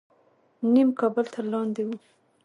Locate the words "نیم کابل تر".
0.71-1.45